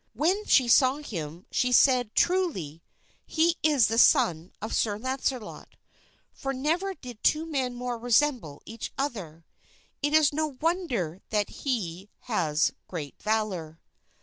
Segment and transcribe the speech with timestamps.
[0.13, 2.81] When she saw him she said, "Truly,
[3.27, 5.75] he is the son of Sir Launcelot,
[6.33, 9.45] for never did two men more resemble each other;
[10.01, 13.79] it is no wonder that he has great valor."